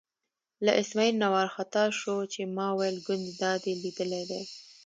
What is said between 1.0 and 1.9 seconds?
نه وار خطا